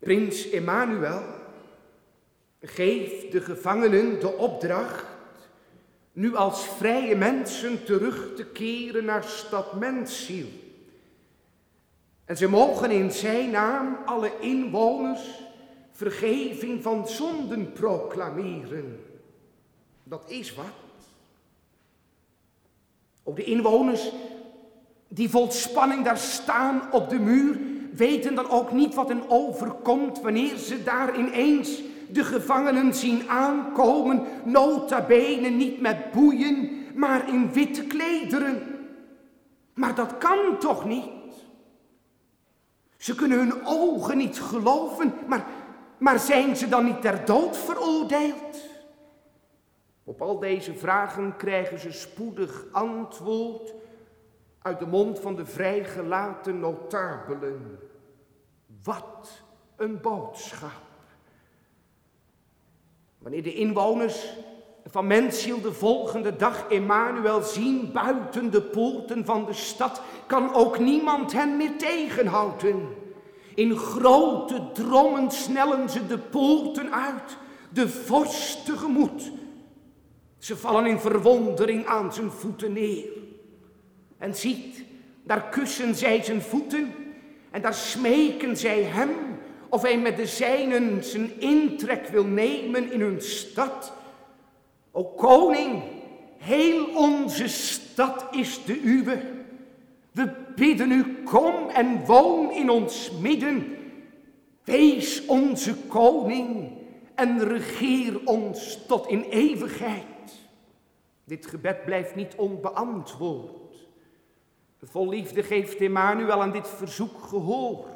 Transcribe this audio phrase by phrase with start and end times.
[0.00, 1.22] Prins Emmanuel
[2.60, 5.04] geeft de gevangenen de opdracht
[6.12, 10.46] nu als vrije mensen terug te keren naar stad Mensiel.
[12.24, 15.40] En ze mogen in zijn naam alle inwoners
[15.92, 19.04] vergeving van zonden proclameren.
[20.04, 20.66] Dat is wat.
[23.22, 24.12] Ook de inwoners
[25.08, 27.58] die vol spanning daar staan op de muur,
[27.92, 34.22] weten dan ook niet wat hen overkomt wanneer ze daar ineens de gevangenen zien aankomen,
[34.44, 38.62] nota bene niet met boeien, maar in witte klederen.
[39.74, 41.08] Maar dat kan toch niet?
[42.96, 45.46] Ze kunnen hun ogen niet geloven, maar,
[45.98, 48.68] maar zijn ze dan niet ter dood veroordeeld?
[50.04, 53.74] Op al deze vragen krijgen ze spoedig antwoord
[54.62, 57.78] uit de mond van de vrijgelaten notabelen.
[58.82, 59.42] Wat
[59.76, 60.82] een boodschap.
[63.18, 64.36] Wanneer de inwoners
[64.84, 70.78] van Mensiel de volgende dag Emmanuel zien buiten de poorten van de stad, kan ook
[70.78, 72.88] niemand hen meer tegenhouden.
[73.54, 77.36] In grote drommen snellen ze de poorten uit,
[77.70, 79.32] de vorst tegemoet.
[80.38, 83.19] Ze vallen in verwondering aan zijn voeten neer.
[84.20, 84.84] En ziet,
[85.22, 86.94] daar kussen zij zijn voeten
[87.50, 89.10] en daar smeken zij hem
[89.68, 93.92] of hij met de zijnen zijn intrek wil nemen in hun stad.
[94.90, 95.82] O koning,
[96.36, 99.22] heel onze stad is de uwe.
[100.12, 103.76] We bidden u, kom en woon in ons midden.
[104.64, 106.70] Wees onze koning
[107.14, 110.04] en regeer ons tot in eeuwigheid.
[111.24, 113.69] Dit gebed blijft niet onbeantwoord.
[114.82, 117.86] Vol liefde geeft Emmanuel aan dit verzoek gehoor.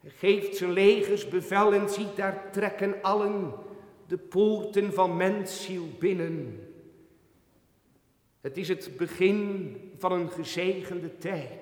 [0.00, 3.52] Hij geeft zijn legers bevel en ziet daar trekken allen
[4.06, 6.68] de poorten van mensziel binnen.
[8.40, 11.58] Het is het begin van een gezegende tijd.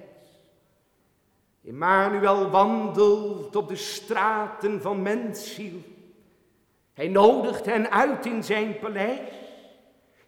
[1.64, 5.82] Emmanuel wandelt op de straten van mensziel.
[6.92, 9.37] Hij nodigt hen uit in zijn paleis.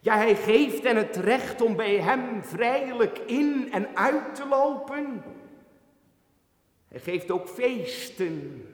[0.03, 5.23] Ja, hij geeft hen het recht om bij hem vrijelijk in en uit te lopen.
[6.87, 8.65] Hij geeft ook feesten.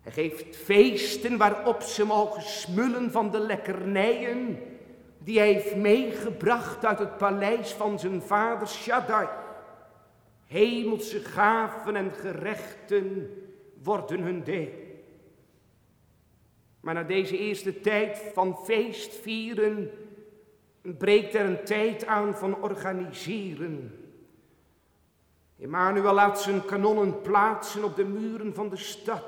[0.00, 4.58] Hij geeft feesten waarop ze mogen smullen van de lekkernijen
[5.18, 9.28] die hij heeft meegebracht uit het paleis van zijn vader Shaddai.
[10.46, 13.30] Hemelse gaven en gerechten
[13.82, 14.81] worden hun deel.
[16.82, 19.90] Maar na deze eerste tijd van feestvieren
[20.80, 23.98] breekt er een tijd aan van organiseren.
[25.58, 29.24] Emmanuel laat zijn kanonnen plaatsen op de muren van de stad.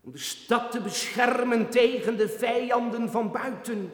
[0.00, 3.92] Om de stad te beschermen tegen de vijanden van buiten.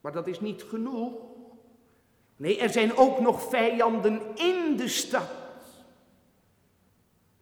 [0.00, 1.12] Maar dat is niet genoeg.
[2.36, 5.30] Nee, er zijn ook nog vijanden in de stad.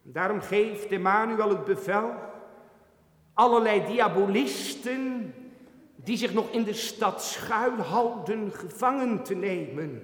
[0.01, 2.31] Daarom geeft Emmanuel het bevel
[3.33, 5.33] allerlei diabolisten
[5.95, 10.03] die zich nog in de stad schuilhouden gevangen te nemen.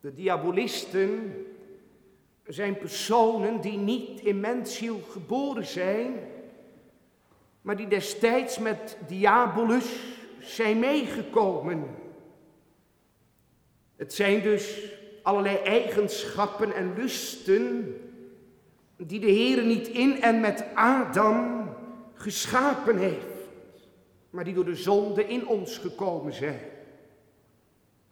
[0.00, 1.34] De diabolisten
[2.46, 6.14] zijn personen die niet in mensziel geboren zijn,
[7.60, 11.86] maar die destijds met diabolus zijn meegekomen.
[13.96, 17.94] Het zijn dus allerlei eigenschappen en lusten
[18.96, 21.57] die de Heer niet in en met Adam
[22.18, 23.48] geschapen heeft,
[24.30, 26.60] maar die door de zonde in ons gekomen zijn.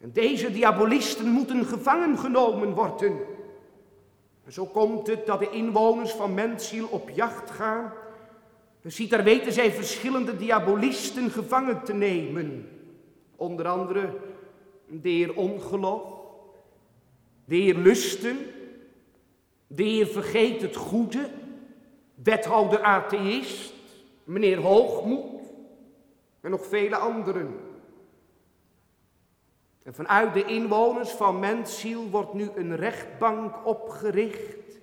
[0.00, 3.19] En deze diabolisten moeten gevangen genomen worden.
[4.44, 7.93] En zo komt het dat de inwoners van Mensiel op jacht gaan.
[8.83, 12.69] En ziet, daar weten zij verschillende diabolisten gevangen te nemen.
[13.37, 14.19] Onder andere
[14.87, 16.03] de heer ongeloof,
[17.44, 18.37] de heer lusten,
[19.67, 21.31] de heer vergeet het goede,
[22.14, 23.73] wethouder atheïst,
[24.26, 25.52] meneer Hoogmoed
[26.40, 27.61] en nog vele anderen.
[29.82, 34.81] En vanuit de inwoners van Mensiel wordt nu een rechtbank opgericht,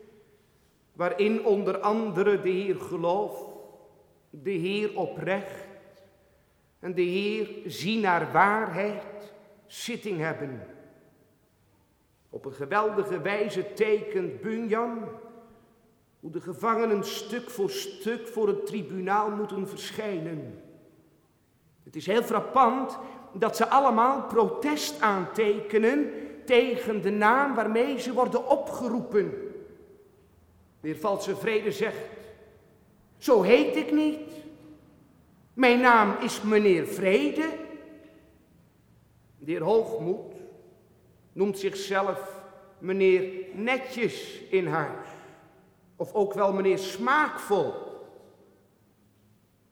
[0.93, 3.45] waarin onder andere de Heer geloof,
[4.29, 5.67] de Heer oprecht
[6.79, 9.33] en de Heer zien naar waarheid
[9.65, 10.67] zitting hebben.
[12.29, 15.09] Op een geweldige wijze tekent Bunyan
[16.23, 20.61] hoe de gevangenen stuk voor stuk voor het tribunaal moeten verschijnen.
[21.83, 22.97] Het is heel frappant
[23.33, 26.11] dat ze allemaal protest aantekenen
[26.45, 29.33] tegen de naam waarmee ze worden opgeroepen.
[30.81, 32.05] De valse vrede zegt,
[33.17, 34.31] zo heet ik niet.
[35.53, 37.49] Mijn naam is meneer Vrede.
[39.39, 40.33] De heer Hoogmoed
[41.33, 42.41] noemt zichzelf
[42.77, 45.12] meneer Netjes in huis.
[45.95, 47.73] Of ook wel meneer Smaakvol.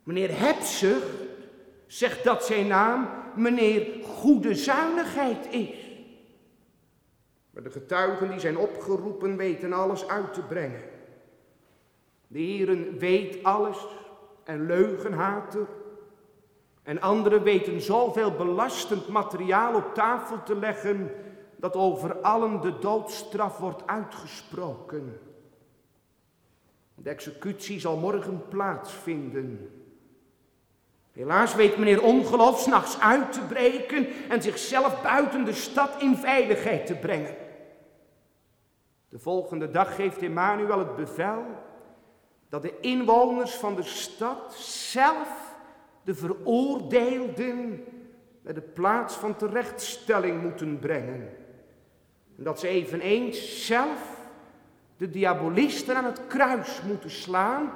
[0.03, 1.05] Meneer Hebzucht
[1.87, 5.89] zegt dat zijn naam meneer Goede Zuinigheid is.
[7.51, 10.81] Maar de getuigen die zijn opgeroepen weten alles uit te brengen.
[12.27, 13.87] De Heeren weet alles
[14.43, 15.67] en leugenhater.
[16.83, 21.11] En anderen weten zoveel belastend materiaal op tafel te leggen
[21.55, 25.19] dat over allen de doodstraf wordt uitgesproken.
[27.03, 29.69] De executie zal morgen plaatsvinden.
[31.11, 36.85] Helaas weet meneer Ongeloof s'nachts uit te breken en zichzelf buiten de stad in veiligheid
[36.85, 37.35] te brengen.
[39.09, 41.43] De volgende dag geeft Emmanuel het bevel
[42.49, 45.55] dat de inwoners van de stad zelf
[46.03, 47.83] de veroordeelden
[48.41, 51.29] naar de plaats van terechtstelling moeten brengen.
[52.37, 54.20] En dat ze eveneens zelf
[55.01, 57.71] de diabolisten aan het kruis moeten slaan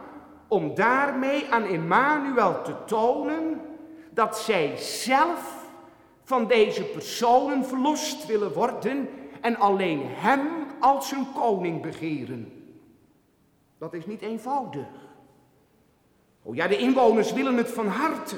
[0.47, 3.61] om daarmee aan Emmanuel te tonen
[4.09, 5.69] dat zij zelf
[6.23, 9.09] van deze personen verlost willen worden
[9.41, 10.41] en alleen hem
[10.79, 12.51] als hun koning begeren.
[13.77, 14.87] Dat is niet eenvoudig.
[16.41, 18.35] Oh ja, de inwoners willen het van harte.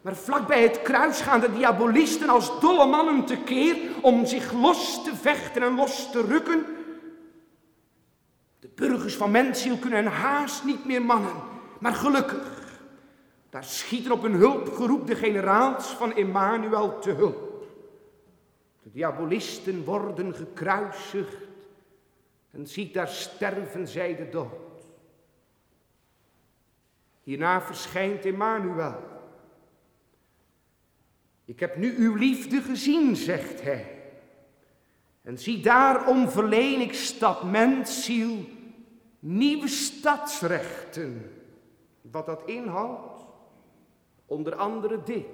[0.00, 5.04] Maar vlak bij het kruis gaan de diabolisten als dolle mannen tekeer om zich los
[5.04, 6.75] te vechten en los te rukken.
[8.76, 11.34] Burgers van Mensiel kunnen haast niet meer mannen.
[11.80, 12.80] Maar gelukkig,
[13.50, 17.64] daar schieten op hun hulp geroep de generaals van Emmanuel te hulp.
[18.82, 21.36] De diabolisten worden gekruisigd
[22.50, 24.84] en ziet daar sterven zij de dood.
[27.22, 29.14] Hierna verschijnt Emmanuel.
[31.44, 34.02] Ik heb nu uw liefde gezien, zegt hij.
[35.22, 38.54] En zie daarom verleen ik stad mensziel
[39.18, 41.32] nieuwe stadsrechten.
[42.00, 43.24] Wat dat inhoudt?
[44.26, 45.26] Onder andere dit.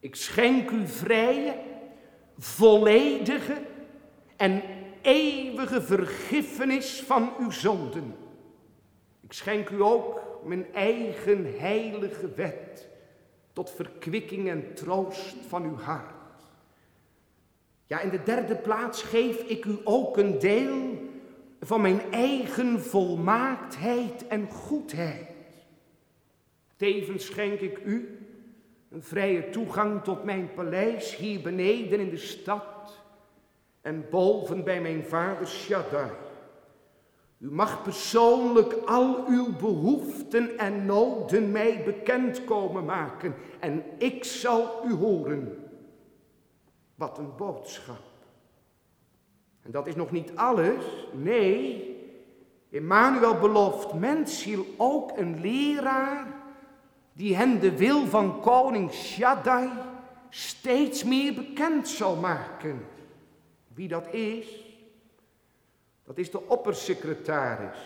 [0.00, 1.54] Ik schenk u vrije,
[2.38, 3.62] volledige
[4.36, 4.62] en
[5.02, 8.14] eeuwige vergiffenis van uw zonden.
[9.20, 12.88] Ik schenk u ook mijn eigen heilige wet
[13.52, 16.14] tot verkwikking en troost van uw hart.
[17.86, 20.98] Ja, in de derde plaats geef ik u ook een deel
[21.66, 25.30] van mijn eigen volmaaktheid en goedheid.
[26.76, 28.18] Tevens schenk ik u
[28.90, 33.02] een vrije toegang tot mijn paleis hier beneden in de stad
[33.80, 36.10] en boven bij mijn vader Shaddai.
[37.38, 44.82] U mag persoonlijk al uw behoeften en noden mij bekend komen maken en ik zal
[44.88, 45.70] u horen.
[46.94, 48.05] Wat een boodschap.
[49.66, 50.84] En dat is nog niet alles.
[51.12, 51.94] Nee,
[52.70, 56.26] Emmanuel belooft mensziel ook een leraar
[57.12, 59.68] die hen de wil van koning Shaddai
[60.28, 62.86] steeds meer bekend zal maken.
[63.74, 64.64] Wie dat is,
[66.04, 67.78] dat is de oppersecretaris,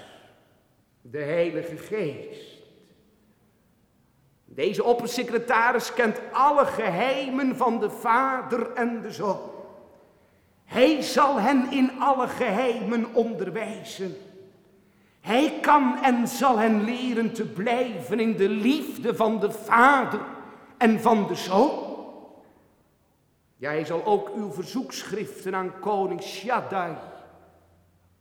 [1.01, 2.59] de Heilige Geest.
[4.45, 9.60] Deze oppersecretaris kent alle geheimen van de Vader en de Zoon.
[10.71, 14.17] Hij zal hen in alle geheimen onderwijzen.
[15.21, 20.21] Hij kan en zal hen leren te blijven in de liefde van de Vader
[20.77, 21.97] en van de Zoon.
[23.57, 26.97] Ja, hij zal ook uw verzoekschriften aan koning Shaddai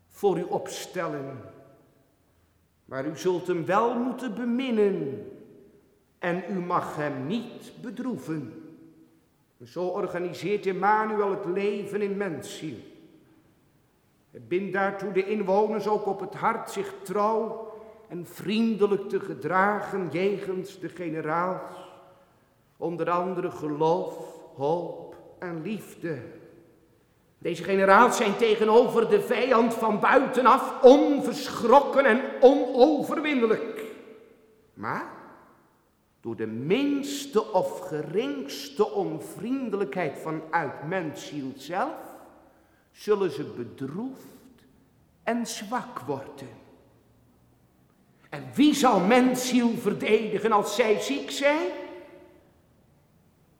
[0.08, 1.42] voor u opstellen.
[2.86, 5.32] Maar u zult hem wel moeten beminnen
[6.20, 8.69] en u mag hem niet bedroeven.
[9.64, 12.78] Zo organiseert Emmanuel het leven in mensziel.
[14.32, 17.74] Het bindt daartoe de inwoners ook op het hart zich trouw
[18.08, 21.88] en vriendelijk te gedragen jegens de generaals.
[22.78, 24.16] Onder andere geloof,
[24.56, 26.18] hoop en liefde.
[27.38, 33.84] Deze generaals zijn tegenover de vijand van buitenaf onverschrokken en onoverwinnelijk.
[34.74, 35.19] Maar
[36.22, 42.18] door de minste of geringste onvriendelijkheid vanuit mensziel zelf,
[42.92, 44.26] zullen ze bedroefd
[45.24, 46.50] en zwak worden.
[48.30, 51.68] En wie zal mensziel verdedigen als zij ziek zijn?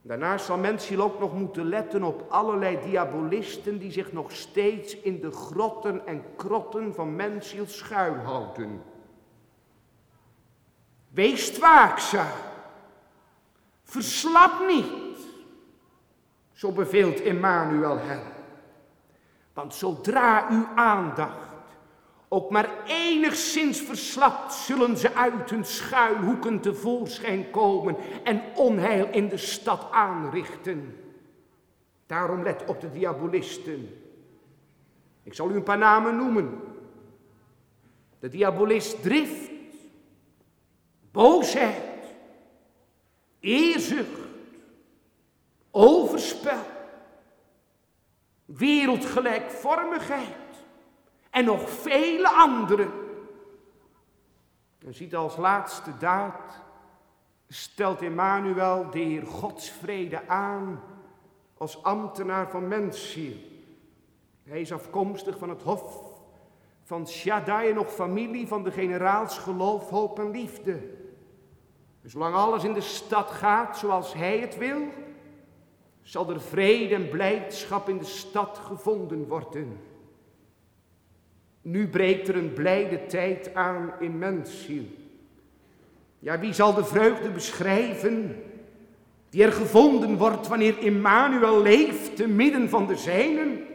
[0.02, 5.22] Daarnaast zal mensen ook nog moeten letten op allerlei diabolisten die zich nog steeds in
[5.22, 8.82] de grotten en krotten van mensziel schuilhouden.
[11.10, 12.49] Wees waakzaam.
[13.90, 15.18] Verslap niet.
[16.54, 18.22] Zo beveelt Emmanuel hen.
[19.54, 21.50] Want zodra uw aandacht
[22.28, 29.38] ook maar enigszins verslapt, zullen ze uit hun schuilhoeken tevoorschijn komen en onheil in de
[29.38, 30.96] stad aanrichten.
[32.06, 33.90] Daarom let op de diabolisten.
[35.24, 36.60] Ik zal u een paar namen noemen.
[38.20, 39.52] De diabolist drift,
[41.12, 41.89] boosheid,
[43.40, 44.20] eerzucht,
[45.72, 46.66] overspel,
[48.46, 50.38] wereldgelijkvormigheid
[51.30, 52.92] en nog vele anderen.
[54.86, 56.62] En ziet als laatste daad,
[57.48, 60.82] stelt Emmanuel de Heer Gods vrede aan
[61.58, 63.36] als ambtenaar van mensziel.
[64.44, 66.10] Hij is afkomstig van het hof
[66.84, 70.98] van Shaddai en nog familie van de generaals geloof, hoop en liefde.
[72.10, 74.82] Dus zolang alles in de stad gaat zoals hij het wil,
[76.02, 79.80] zal er vrede en blijdschap in de stad gevonden worden.
[81.62, 84.84] Nu breekt er een blijde tijd aan in mensziel.
[86.20, 88.44] Ja, wie zal de vreugde beschrijven
[89.30, 93.66] die er gevonden wordt wanneer Immanuel leeft te midden van de zijnen?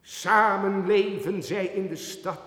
[0.00, 2.40] Samen leven zij in de stad.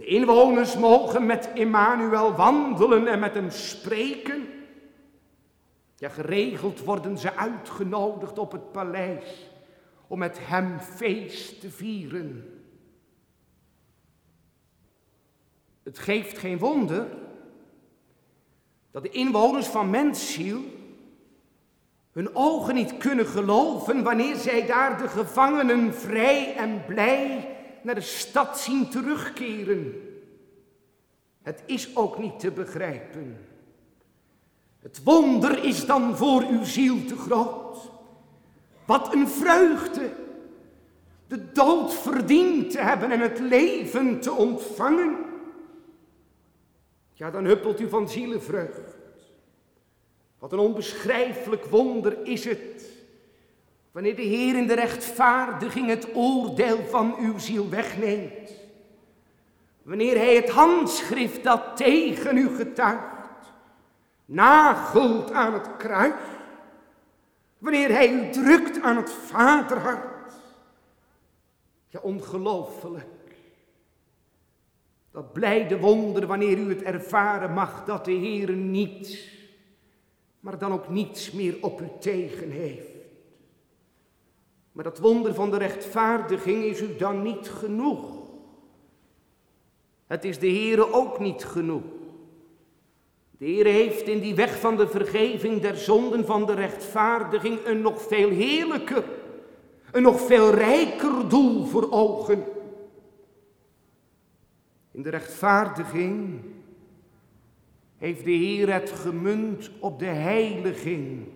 [0.00, 4.48] De inwoners mogen met Immanuel wandelen en met hem spreken.
[5.96, 9.50] Ja, geregeld worden ze uitgenodigd op het paleis
[10.06, 12.60] om met hem feest te vieren.
[15.82, 17.06] Het geeft geen wonder
[18.90, 20.60] dat de inwoners van Mensziel
[22.12, 27.49] hun ogen niet kunnen geloven wanneer zij daar de gevangenen vrij en blij
[27.84, 29.94] naar de stad zien terugkeren.
[31.42, 33.46] Het is ook niet te begrijpen.
[34.78, 37.90] Het wonder is dan voor uw ziel te groot.
[38.86, 40.10] Wat een vreugde
[41.26, 45.28] de dood verdiend te hebben en het leven te ontvangen
[47.20, 48.98] ja, dan huppelt u van zielenvreugd.
[50.38, 52.84] Wat een onbeschrijfelijk wonder is het,
[53.92, 58.50] wanneer de Heer in de rechtvaardiging het oordeel van uw ziel wegneemt.
[59.82, 63.52] Wanneer Hij het handschrift dat tegen u getuigt,
[64.24, 66.22] nagelt aan het kruis.
[67.58, 70.32] Wanneer Hij u drukt aan het vaderhart.
[71.88, 73.06] Ja, ongelooflijk.
[75.10, 79.28] Dat blijde wonder wanneer u het ervaren mag dat de Heer niet,
[80.40, 82.89] maar dan ook niets meer op u tegen heeft.
[84.72, 88.18] Maar dat wonder van de rechtvaardiging is u dan niet genoeg.
[90.06, 91.82] Het is de Heere ook niet genoeg.
[93.38, 97.80] De Heer heeft in die weg van de vergeving der zonden van de rechtvaardiging een
[97.80, 99.04] nog veel heerlijker,
[99.92, 102.44] een nog veel rijker doel voor ogen.
[104.90, 106.40] In de rechtvaardiging
[107.96, 111.26] heeft de Heer het gemunt op de heiliging.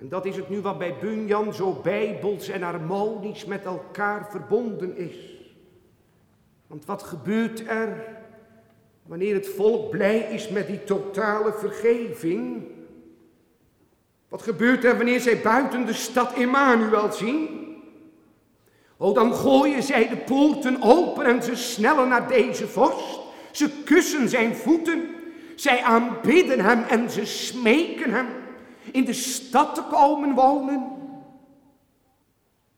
[0.00, 4.96] En dat is het nu wat bij Bunyan zo bijbels en harmonisch met elkaar verbonden
[4.96, 5.16] is.
[6.66, 8.16] Want wat gebeurt er
[9.02, 12.62] wanneer het volk blij is met die totale vergeving?
[14.28, 17.66] Wat gebeurt er wanneer zij buiten de stad Emmanuel zien?
[18.96, 23.20] Oh, dan gooien zij de poorten open en ze snellen naar deze vorst.
[23.52, 25.08] Ze kussen zijn voeten.
[25.54, 28.26] Zij aanbidden hem en ze smeken hem
[28.92, 30.96] in de stad te komen wonen.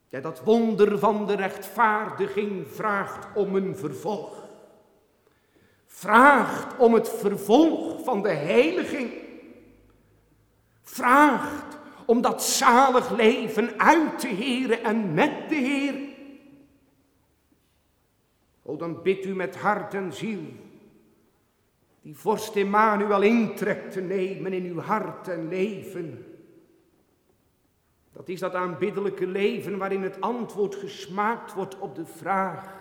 [0.08, 4.48] Ja, dat wonder van de rechtvaardiging vraagt om een vervolg.
[5.86, 9.12] Vraagt om het vervolg van de heiliging.
[10.82, 15.94] Vraagt om dat zalig leven uit te heren en met de Heer.
[18.62, 20.42] O, dan bid u met hart en ziel
[22.02, 26.24] die vorst Emmanuel intrek te nemen in uw hart en leven.
[28.12, 32.78] Dat is dat aanbiddelijke leven waarin het antwoord gesmaakt wordt op de vraag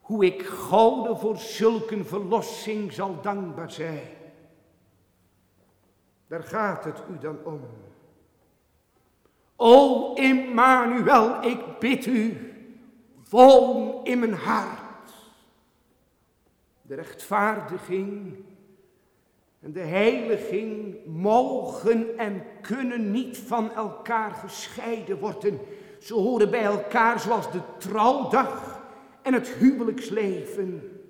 [0.00, 4.16] hoe ik gouden voor zulke verlossing zal dankbaar zijn.
[6.26, 7.60] Daar gaat het u dan om.
[9.56, 12.52] O Emmanuel, ik bid u,
[13.30, 14.77] woon in mijn hart.
[16.88, 18.36] De rechtvaardiging
[19.60, 25.60] en de heiliging mogen en kunnen niet van elkaar gescheiden worden.
[26.00, 28.82] Ze horen bij elkaar zoals de trouwdag
[29.22, 31.00] en het huwelijksleven.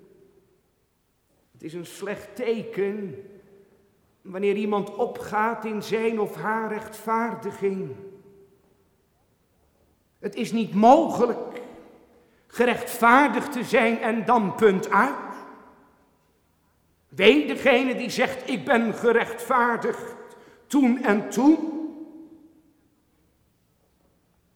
[1.52, 3.24] Het is een slecht teken
[4.22, 7.96] wanneer iemand opgaat in zijn of haar rechtvaardiging.
[10.18, 11.62] Het is niet mogelijk
[12.46, 15.27] gerechtvaardigd te zijn en dan punt uit.
[17.18, 20.14] Wee degene die zegt, ik ben gerechtvaardigd
[20.66, 21.58] toen en toen.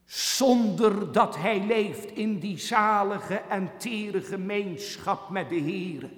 [0.04, 6.10] Zonder dat hij leeft in die zalige en tere gemeenschap met de Heer.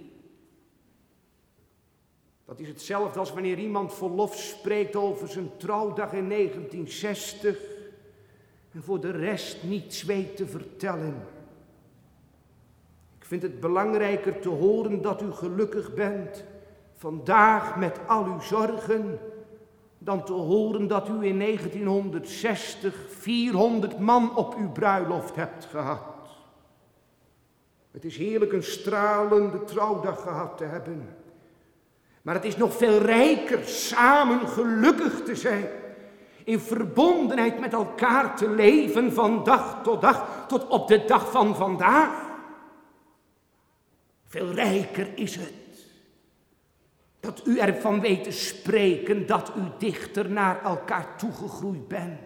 [2.45, 7.59] Dat is hetzelfde als wanneer iemand verlof spreekt over zijn trouwdag in 1960
[8.73, 11.23] en voor de rest niets weet te vertellen.
[13.25, 16.45] Ik vind het belangrijker te horen dat u gelukkig bent
[16.95, 19.19] vandaag met al uw zorgen,
[19.99, 26.29] dan te horen dat u in 1960 400 man op uw bruiloft hebt gehad.
[27.91, 31.09] Het is heerlijk een stralende trouwdag gehad te hebben.
[32.23, 35.69] Maar het is nog veel rijker samen gelukkig te zijn.
[36.45, 41.57] In verbondenheid met elkaar te leven van dag tot dag tot op de dag van
[41.57, 42.24] vandaag.
[44.35, 45.53] Veel rijker is het
[47.21, 52.19] dat u ervan weet te spreken dat u dichter naar elkaar toegegroeid bent.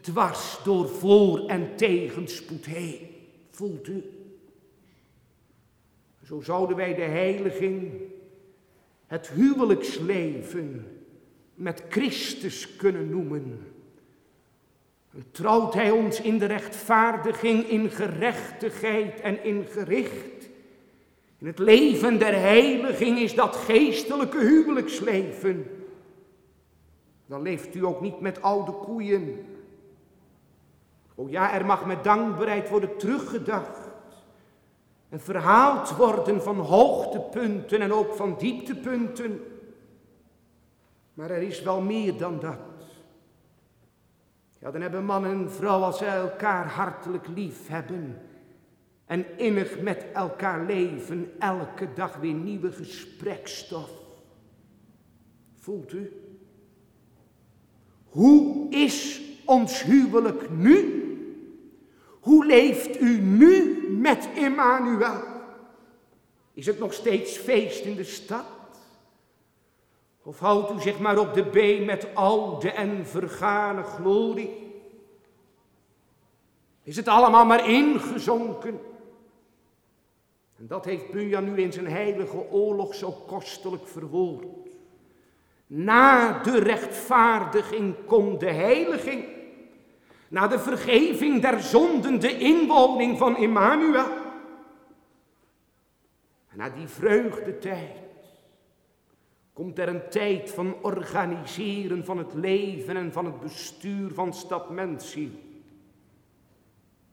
[0.00, 2.98] Dwars door voor- en tegenspoed heen.
[3.50, 4.04] Voelt u?
[6.24, 7.92] Zo zouden wij de heiliging,
[9.06, 10.86] het huwelijksleven
[11.54, 13.72] met Christus kunnen noemen.
[15.14, 20.33] En trouwt Hij ons in de rechtvaardiging, in gerechtigheid en in gericht.
[21.44, 25.66] Het leven der heiliging is dat geestelijke huwelijksleven.
[27.26, 29.46] Dan leeft u ook niet met oude koeien.
[31.14, 33.88] O ja, er mag met dankbaarheid worden teruggedacht.
[35.08, 39.40] En verhaald worden van hoogtepunten en ook van dieptepunten.
[41.14, 42.58] Maar er is wel meer dan dat.
[44.58, 48.18] Ja, dan hebben man en vrouw als zij elkaar hartelijk lief hebben
[49.06, 53.90] en innig met elkaar leven, elke dag weer nieuwe gesprekstof.
[55.54, 56.12] Voelt u?
[58.04, 61.02] Hoe is ons huwelijk nu?
[62.20, 65.22] Hoe leeft u nu met Emmanuel?
[66.52, 68.44] Is het nog steeds feest in de stad?
[70.22, 74.72] Of houdt u zich maar op de been met oude en vergane glorie?
[76.82, 78.80] Is het allemaal maar ingezonken?
[80.64, 84.46] En dat heeft Bunja nu in zijn heilige oorlog zo kostelijk verwoord.
[85.66, 89.24] Na de rechtvaardiging komt de heiliging.
[90.28, 94.06] Na de vergeving der zonden, de inwoning van Emmanuel.
[96.48, 97.98] En na die vreugdetijd
[99.52, 104.70] komt er een tijd van organiseren van het leven en van het bestuur van stad
[104.70, 105.38] Mensie.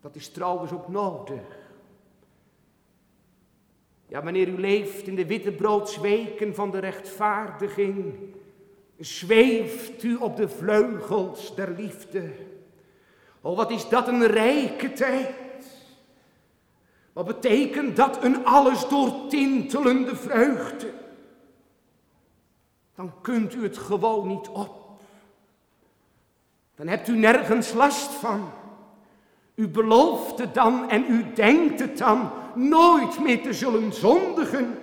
[0.01, 1.60] Dat is trouwens ook nodig.
[4.11, 8.13] Ja, wanneer u leeft in de wittebroodsweken van de rechtvaardiging,
[8.97, 12.31] zweeft u op de vleugels der liefde.
[13.41, 15.65] Oh, wat is dat een rijke tijd.
[17.13, 20.93] Wat betekent dat een alles doortintelende vreugde?
[22.95, 24.99] Dan kunt u het gewoon niet op.
[26.75, 28.51] Dan hebt u nergens last van.
[29.61, 34.79] U belooft het dan en u denkt het dan nooit meer te zullen zondigen.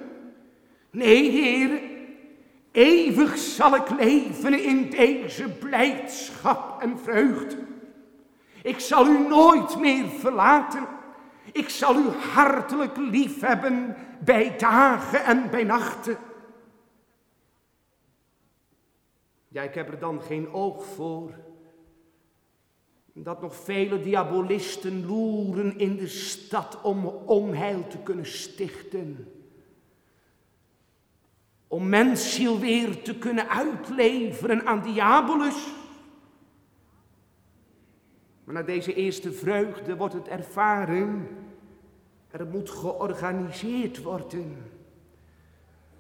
[0.91, 1.83] Nee, Heer,
[2.73, 7.57] eeuwig zal ik leven in deze blijdschap en vreugde.
[8.63, 10.87] Ik zal u nooit meer verlaten.
[11.53, 16.19] Ik zal u hartelijk lief hebben bij dagen en bij nachten.
[19.49, 21.48] Ja, ik heb er dan geen oog voor
[23.23, 29.33] dat nog vele diabolisten loeren in de stad om onheil te kunnen stichten.
[31.67, 35.67] Om mensziel weer te kunnen uitleveren aan diabolus.
[38.45, 41.29] Maar na deze eerste vreugde wordt het ervaren,
[42.31, 44.57] er moet georganiseerd worden.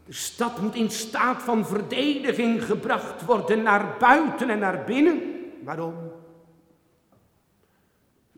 [0.04, 5.22] De stad moet in staat van verdediging gebracht worden naar buiten en naar binnen.
[5.64, 5.94] Waarom?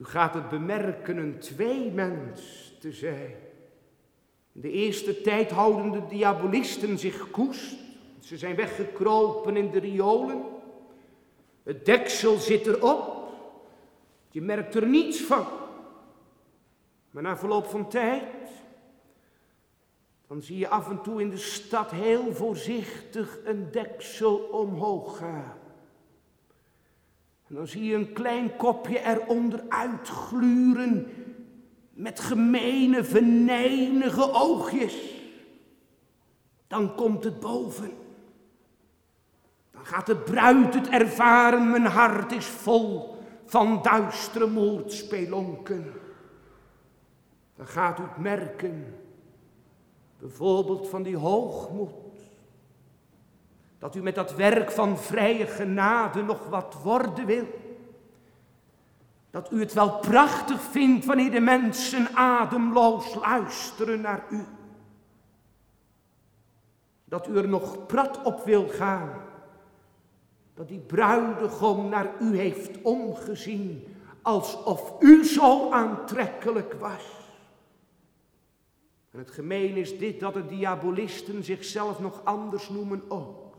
[0.00, 3.34] U gaat het bemerken een tweemens te zijn.
[4.52, 7.76] In de eerste tijd houden de diabolisten zich koest.
[8.20, 10.44] Ze zijn weggekropen in de riolen.
[11.62, 13.28] Het deksel zit erop.
[14.30, 15.46] Je merkt er niets van.
[17.10, 18.24] Maar na verloop van tijd,
[20.26, 25.60] dan zie je af en toe in de stad heel voorzichtig een deksel omhoog gaan.
[27.50, 31.06] En dan zie je een klein kopje eronder uitgluren
[31.92, 35.14] met gemene, venijnige oogjes.
[36.66, 37.90] Dan komt het boven.
[39.70, 45.92] Dan gaat de bruid het ervaren, mijn hart is vol van duistere moordspelonken.
[47.56, 48.94] Dan gaat u het merken,
[50.18, 52.10] bijvoorbeeld van die hoogmoed.
[53.81, 57.47] Dat u met dat werk van vrije genade nog wat worden wil.
[59.31, 64.45] Dat u het wel prachtig vindt wanneer de mensen ademloos luisteren naar u.
[67.05, 69.11] Dat u er nog prat op wil gaan.
[70.55, 73.85] Dat die bruidegom naar u heeft omgezien
[74.23, 77.19] alsof u zo aantrekkelijk was.
[79.11, 83.49] En het gemeen is dit dat de diabolisten zichzelf nog anders noemen ook.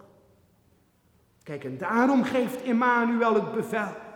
[1.43, 4.10] Kijk, en daarom geeft Emmanuel het bevel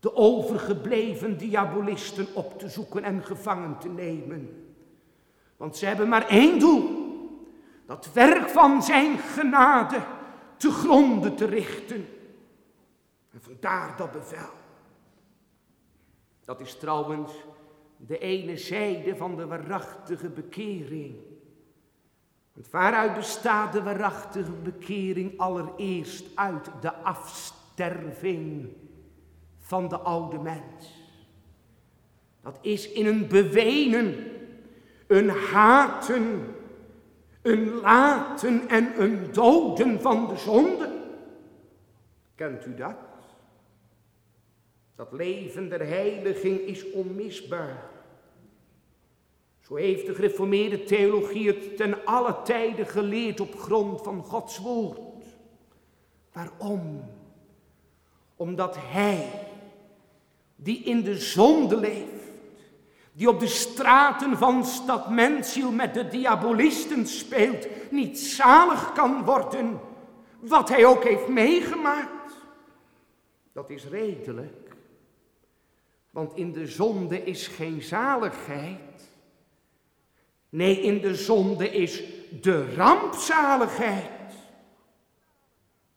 [0.00, 4.66] de overgebleven diabolisten op te zoeken en gevangen te nemen.
[5.56, 7.06] Want ze hebben maar één doel,
[7.86, 10.00] dat werk van zijn genade
[10.56, 12.06] te gronden te richten.
[13.32, 14.50] En vandaar dat bevel.
[16.44, 17.32] Dat is trouwens
[17.96, 21.16] de ene zijde van de waarachtige bekering.
[22.56, 28.68] Want waaruit bestaat de waarachtige bekering allereerst uit de afsterving
[29.58, 31.04] van de oude mens.
[32.42, 34.30] Dat is in een bewenen,
[35.06, 36.54] een haten,
[37.42, 40.90] een laten en een doden van de zonde.
[42.34, 42.96] Kent u dat?
[44.94, 47.95] Dat leven der heiliging is onmisbaar.
[49.66, 55.24] Zo heeft de gereformeerde theologie het ten alle tijden geleerd op grond van Gods woord.
[56.32, 57.04] Waarom?
[58.36, 59.48] Omdat Hij,
[60.56, 62.32] die in de zonde leeft,
[63.12, 69.80] die op de straten van stad Mensiel met de diabolisten speelt, niet zalig kan worden,
[70.40, 72.34] wat hij ook heeft meegemaakt.
[73.52, 74.76] Dat is redelijk,
[76.10, 78.85] want in de zonde is geen zaligheid.
[80.48, 82.04] Nee, in de zonde is
[82.40, 84.10] de rampzaligheid.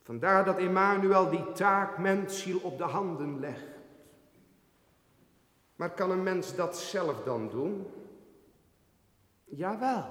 [0.04, 3.68] Vandaar dat Emmanuel die taak Mensiel op de handen legt.
[5.76, 7.88] Maar kan een mens dat zelf dan doen?
[9.46, 10.06] Jawel.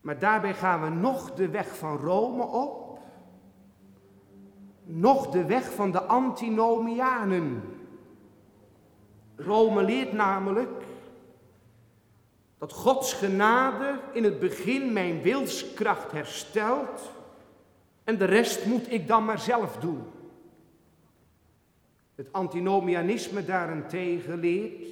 [0.00, 2.98] Maar daarbij gaan we nog de weg van Rome op,
[4.84, 7.62] nog de weg van de antinomianen.
[9.36, 10.81] Rome leert namelijk
[12.62, 17.10] dat Gods genade in het begin mijn wilskracht herstelt
[18.04, 20.02] en de rest moet ik dan maar zelf doen.
[22.14, 24.86] Het antinomianisme daarentegen leert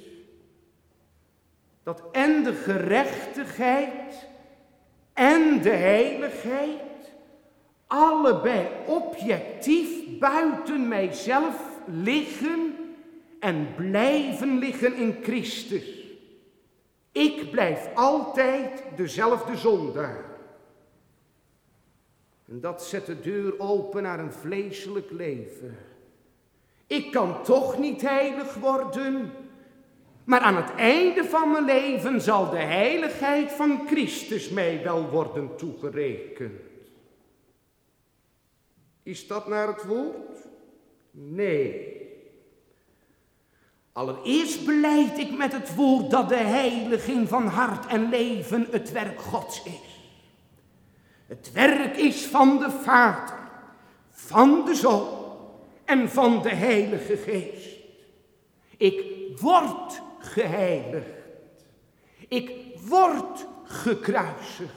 [1.83, 4.27] dat en de gerechtigheid
[5.13, 7.13] en de heiligheid
[7.87, 11.55] allebei objectief buiten mijzelf
[11.85, 12.75] liggen
[13.39, 16.00] en blijven liggen in Christus.
[17.11, 20.25] Ik blijf altijd dezelfde zondaar.
[22.47, 25.77] En dat zet de deur open naar een vleeselijk leven.
[26.87, 29.31] Ik kan toch niet heilig worden,
[30.23, 35.55] maar aan het einde van mijn leven zal de heiligheid van Christus mij wel worden
[35.55, 36.61] toegerekend.
[39.03, 40.47] Is dat naar het woord?
[41.11, 42.00] Nee.
[43.93, 49.21] Allereerst beleid ik met het woord dat de heiliging van hart en leven het werk
[49.21, 49.99] Gods is.
[51.27, 53.39] Het werk is van de Vader,
[54.09, 55.19] van de Zoon
[55.85, 57.79] en van de Heilige Geest.
[58.77, 59.05] Ik
[59.39, 61.09] word geheiligd.
[62.27, 62.51] Ik
[62.87, 64.71] word gekruisigd.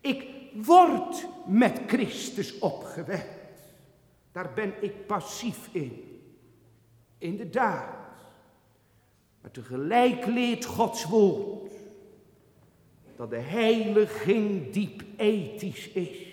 [0.00, 3.64] Ik word met Christus opgewekt.
[4.32, 6.20] Daar ben ik passief in.
[7.18, 8.01] Inderdaad.
[9.42, 11.70] Maar tegelijk leert Gods woord
[13.16, 16.26] dat de heiliging diep ethisch is.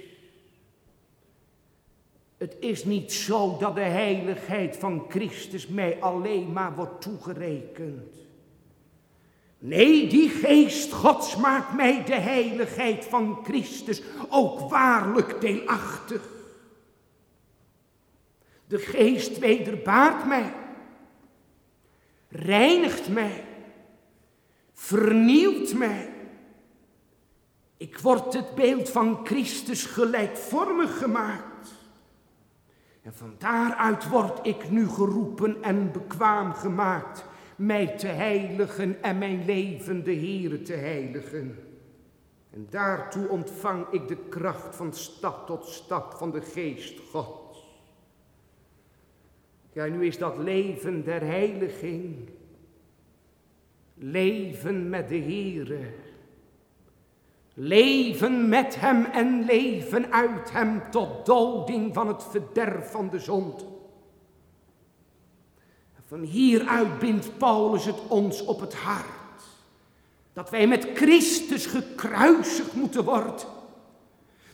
[2.38, 8.16] Het is niet zo dat de heiligheid van Christus mij alleen maar wordt toegerekend.
[9.60, 16.30] Nee, die geest Gods maakt mij de heiligheid van Christus ook waarlijk deelachtig.
[18.68, 20.54] De geest wederbaart mij,
[22.30, 23.44] reinigt mij,
[24.74, 26.14] vernieuwt mij.
[27.78, 31.74] Ik word het beeld van Christus gelijkvormig gemaakt.
[33.02, 39.46] En van daaruit word ik nu geroepen en bekwaam gemaakt mij te heiligen en mijn
[39.46, 41.58] levende Heere te heiligen.
[42.50, 47.39] En daartoe ontvang ik de kracht van stap tot stap van de geest God.
[49.74, 52.30] Ja, nu is dat leven der heiliging.
[53.94, 55.80] Leven met de Heere.
[57.54, 63.66] Leven met Hem en leven uit Hem tot doding van het verderf van de zond.
[66.08, 69.44] Van hieruit bindt Paulus het ons op het hart.
[70.34, 73.48] Dat wij met Christus gekruisigd moeten worden.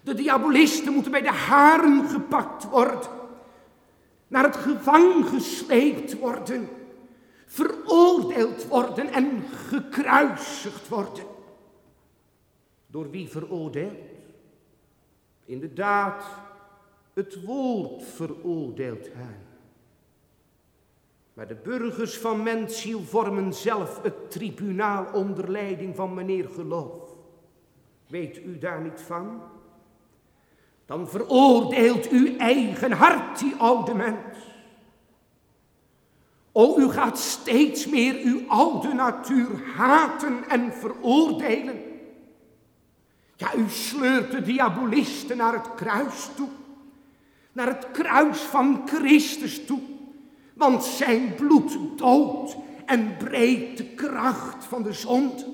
[0.03, 3.09] De diabolisten moeten bij de haren gepakt worden.
[4.27, 6.69] Naar het gevang gesleept worden.
[7.45, 11.25] Veroordeeld worden en gekruisigd worden.
[12.87, 13.97] Door wie veroordeeld?
[15.45, 16.25] Inderdaad,
[17.13, 19.45] het woord veroordeelt hen.
[21.33, 27.15] Maar de burgers van Mensiel vormen zelf het tribunaal onder leiding van meneer Geloof.
[28.07, 29.41] Weet u daar niet van?
[30.85, 34.37] Dan veroordeelt uw eigen hart die oude mens.
[36.51, 41.83] O, u gaat steeds meer uw oude natuur haten en veroordelen.
[43.35, 46.49] Ja, u sleurt de diabolisten naar het kruis toe.
[47.51, 49.81] Naar het kruis van Christus toe
[50.55, 55.45] want zijn bloed dood en breekt de kracht van de zond.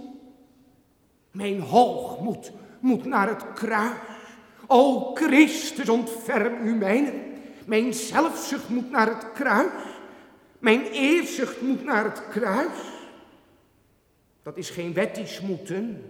[1.32, 4.11] Mijn hoogmoed moet naar het kruis.
[4.74, 7.14] O Christus, ontferm u mijn.
[7.66, 9.84] Mijn zelfzucht moet naar het kruis.
[10.60, 12.80] Mijn eerzucht moet naar het kruis.
[14.44, 16.04] Dat is geen wettisch moeten.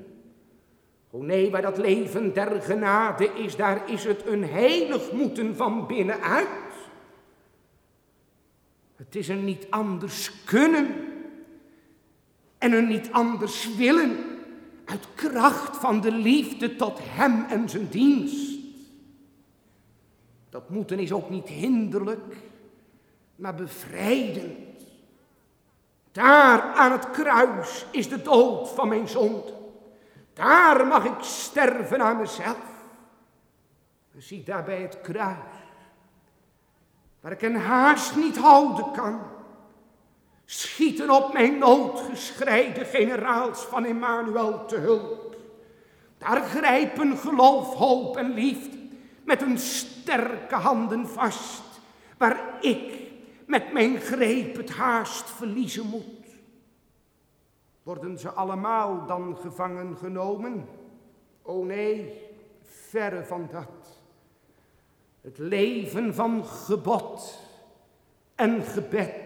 [1.12, 5.88] O nee, waar dat leven der genade is, daar is het een heilig moeten van
[5.88, 6.48] binnenuit.
[8.96, 10.88] Het is een niet anders kunnen
[12.58, 14.18] en een niet anders willen
[14.86, 18.51] uit kracht van de liefde tot Hem en zijn dienst.
[20.52, 22.36] Dat moeten is ook niet hinderlijk,
[23.36, 24.86] maar bevrijdend.
[26.12, 29.54] Daar aan het kruis is de dood van mijn zonde.
[30.34, 32.84] Daar mag ik sterven aan mezelf.
[34.18, 35.38] Zie daar bij het kruis
[37.20, 39.22] waar ik een haast niet houden kan.
[40.46, 45.36] Schieten op mijn noodgeschreide generaals van Emmanuel te hulp.
[46.18, 48.81] Daar grijpen geloof, hoop en liefde
[49.26, 51.64] met hun sterke handen vast,
[52.18, 53.12] waar ik
[53.46, 56.06] met mijn greep het haast verliezen moet.
[57.84, 60.68] Worden ze allemaal dan gevangen genomen?
[61.42, 62.14] O nee,
[62.62, 64.00] verre van dat.
[65.22, 67.40] Het leven van gebod
[68.36, 69.20] en gebed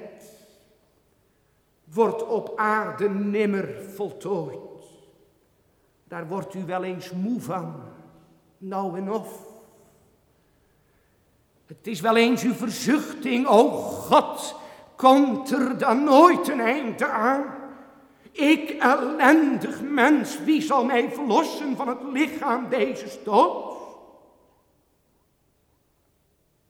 [1.83, 4.59] wordt op aarde nimmer voltooid.
[6.03, 7.81] Daar wordt u wel eens moe van,
[8.57, 9.54] nou en of.
[11.65, 14.59] Het is wel eens uw verzuchting, o God,
[14.95, 17.45] komt er dan nooit een einde aan?
[18.31, 23.73] Ik, ellendig mens, wie zal mij verlossen van het lichaam deze dood?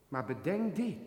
[0.08, 0.98] Maar bedenk dit.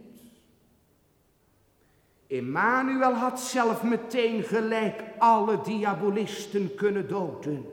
[2.26, 7.66] Emmanuel had zelf meteen gelijk alle diabolisten kunnen doden.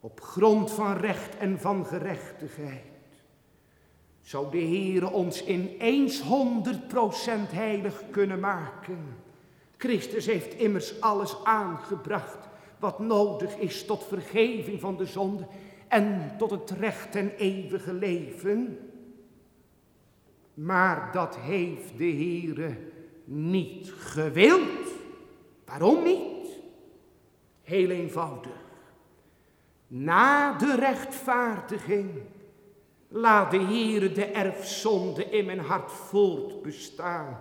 [0.00, 2.89] Op grond van recht en van gerechtigheid.
[4.30, 9.16] Zou de Heere ons ineens honderd procent heilig kunnen maken.
[9.76, 15.46] Christus heeft immers alles aangebracht wat nodig is tot vergeving van de zonde
[15.88, 18.78] en tot het recht en eeuwige leven.
[20.54, 22.76] Maar dat heeft de Heere
[23.24, 24.88] niet gewild.
[25.64, 26.60] Waarom niet?
[27.62, 28.64] Heel eenvoudig.
[29.86, 32.10] Na de rechtvaardiging
[33.12, 37.38] laat de Heere de erfzonde in mijn hart voortbestaan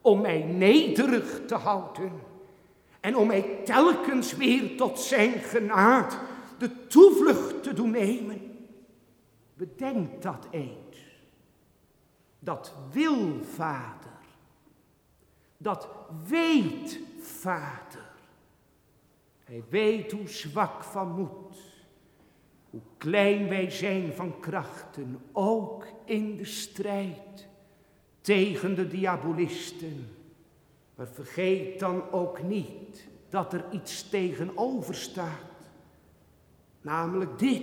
[0.00, 2.12] om mij nederig te houden
[3.00, 6.18] en om mij telkens weer tot zijn genaad
[6.58, 8.66] de toevlucht te doen nemen.
[9.54, 10.78] Bedenk dat eens.
[12.38, 14.18] Dat wil Vader.
[15.56, 15.88] Dat
[16.28, 18.06] weet Vader.
[19.44, 21.56] Hij weet hoe zwak van moed,
[22.70, 27.48] hoe klein wij zijn van krachten, ook in de strijd
[28.20, 30.08] tegen de diabolisten.
[30.94, 35.70] Maar vergeet dan ook niet dat er iets tegenover staat.
[36.80, 37.62] Namelijk dit.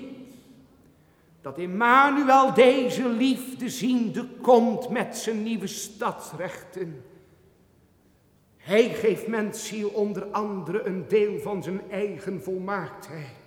[1.41, 7.03] Dat Emmanuel deze liefde ziende komt met zijn nieuwe stadsrechten.
[8.57, 13.44] Hij geeft mensen onder andere een deel van zijn eigen volmaaktheid.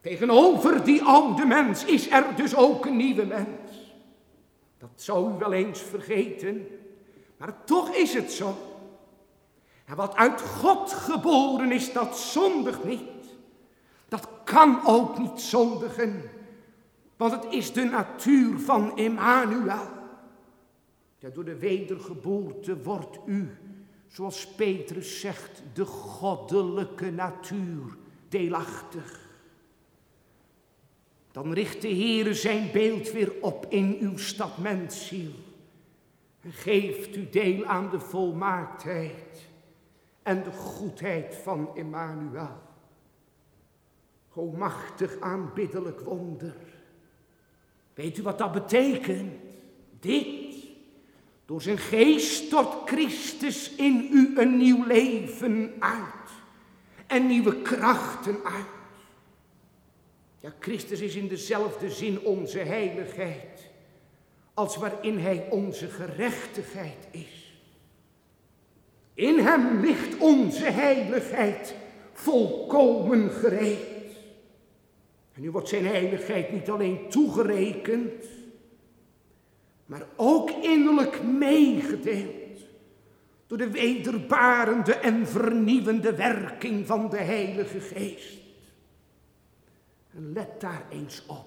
[0.00, 3.94] Tegenover die oude mens is er dus ook een nieuwe mens.
[4.78, 6.66] Dat zou u wel eens vergeten,
[7.36, 8.56] maar toch is het zo.
[9.84, 13.08] En wat uit God geboren is, dat zondigt niet.
[14.08, 16.22] Dat kan ook niet zondigen,
[17.16, 19.88] want het is de natuur van Emmanuel.
[21.32, 23.56] Door de wedergeboorte wordt u,
[24.08, 27.96] zoals Petrus zegt, de goddelijke natuur
[28.28, 29.29] deelachtig.
[31.32, 35.32] Dan richt de Heere zijn beeld weer op in uw stad mensziel.
[36.40, 39.48] En geeft u deel aan de volmaaktheid
[40.22, 42.68] en de goedheid van Emmanuel.
[44.34, 46.56] O machtig aanbiddelijk wonder.
[47.94, 49.32] Weet u wat dat betekent?
[50.00, 50.54] Dit.
[51.46, 56.30] Door zijn geest stort Christus in u een nieuw leven uit.
[57.06, 58.79] En nieuwe krachten uit.
[60.40, 63.70] Ja, Christus is in dezelfde zin onze heiligheid.
[64.54, 67.62] Als waarin hij onze gerechtigheid is.
[69.14, 71.74] In hem ligt onze heiligheid
[72.12, 73.88] volkomen gereed.
[75.32, 78.24] En nu wordt zijn heiligheid niet alleen toegerekend,
[79.86, 82.40] maar ook innerlijk meegedeeld
[83.46, 88.39] door de wederbarende en vernieuwende werking van de Heilige Geest.
[90.14, 91.46] En let daar eens op.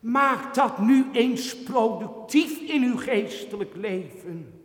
[0.00, 4.60] Maak dat nu eens productief in uw geestelijk leven.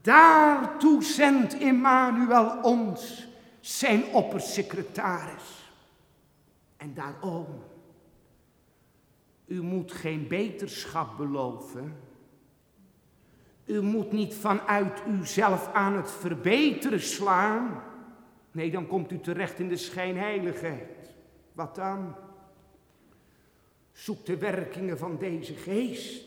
[0.00, 3.26] Daartoe zendt Emmanuel ons,
[3.60, 5.72] zijn oppersecretaris.
[6.76, 7.46] En daarom,
[9.46, 11.96] u moet geen beterschap beloven.
[13.64, 17.82] U moet niet vanuit uzelf aan het verbeteren slaan.
[18.50, 21.14] Nee, dan komt u terecht in de schijnheiligheid.
[21.52, 22.14] Wat dan?
[23.96, 26.24] Zoek de werkingen van deze geest.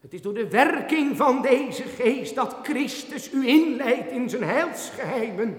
[0.00, 5.58] Het is door de werking van deze geest dat Christus u inleidt in zijn heilsgeheimen.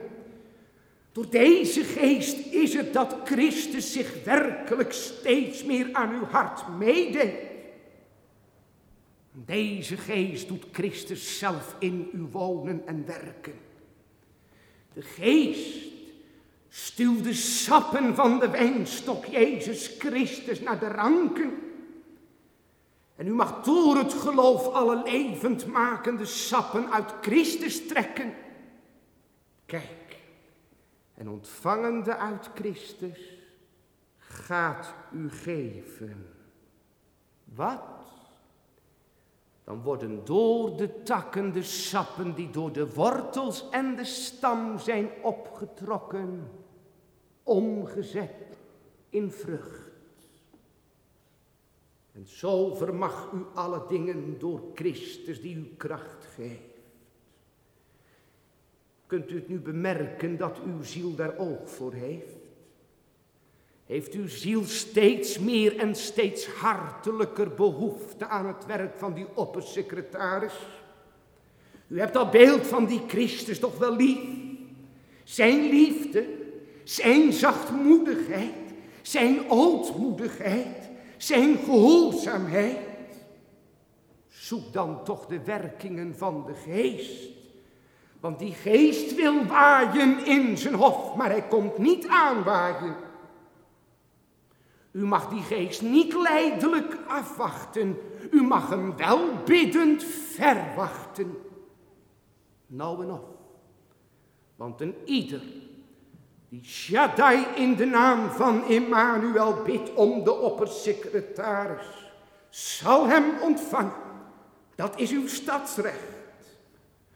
[1.12, 7.52] Door deze geest is het dat Christus zich werkelijk steeds meer aan uw hart meedeelt.
[9.32, 13.56] Deze geest doet Christus zelf in u wonen en werken.
[14.94, 15.93] De geest
[16.76, 21.64] stuwt de sappen van de wijnstok Jezus Christus naar de ranken
[23.16, 28.34] en u mag door het geloof alle levendmakende sappen uit Christus trekken.
[29.66, 30.18] Kijk,
[31.14, 33.40] en ontvangende uit Christus
[34.18, 36.30] gaat u geven.
[37.44, 37.82] Wat?
[39.64, 45.10] Dan worden door de takken de sappen die door de wortels en de stam zijn
[45.22, 46.50] opgetrokken,
[47.44, 48.58] omgezet
[49.10, 49.92] in vrucht.
[52.14, 56.74] En zo vermag u alle dingen door Christus die u kracht geeft.
[59.08, 62.42] Kunt u het nu bemerken dat uw ziel daar oog voor heeft?
[63.86, 70.54] Heeft uw ziel steeds meer en steeds hartelijker behoefte aan het werk van die oppersecretaris?
[71.88, 74.20] U hebt dat beeld van die Christus toch wel lief?
[75.24, 76.43] Zijn liefde,
[76.84, 82.78] zijn zachtmoedigheid, zijn ootmoedigheid, zijn gehoorzaamheid.
[84.28, 87.32] Zoek dan toch de werkingen van de geest.
[88.20, 92.96] Want die geest wil waaien in zijn hof, maar hij komt niet aanwaaien.
[94.92, 97.98] U mag die geest niet leidelijk afwachten.
[98.32, 101.38] U mag hem wel biddend verwachten.
[102.68, 103.22] Nou en of.
[104.56, 105.42] Want een ieder
[106.62, 112.12] Shaddai in de naam van Emmanuel bidt om de oppersecretaris,
[112.50, 114.02] zal hem ontvangen.
[114.76, 116.12] Dat is uw stadsrecht.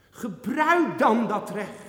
[0.10, 1.86] Gebruik dan dat recht.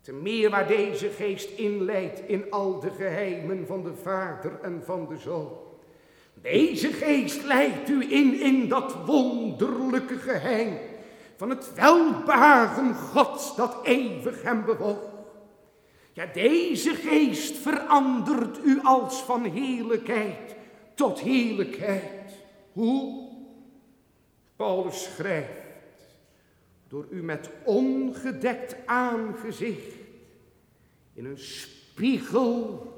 [0.00, 5.06] Te meer waar deze geest inleidt in al de geheimen van de Vader en van
[5.08, 5.52] de Zoon.
[6.34, 10.78] Deze geest leidt u in, in dat wonderlijke geheim
[11.36, 15.19] van het welbehagen Gods dat eeuwig hem bewoog.
[16.12, 20.56] Ja, deze geest verandert u als van heerlijkheid
[20.94, 22.32] tot heerlijkheid.
[22.72, 23.28] Hoe?
[24.56, 25.50] Paulus schrijft,
[26.88, 29.94] door u met ongedekt aangezicht
[31.12, 32.88] in een spiegel